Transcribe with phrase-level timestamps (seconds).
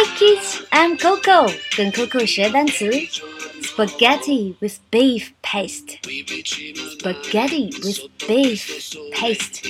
[0.00, 2.88] Hi kids, I'm Coco，跟 Coco 学单词。
[3.62, 5.98] Spaghetti with beef paste.
[7.00, 8.62] Spaghetti with beef
[9.10, 9.60] paste.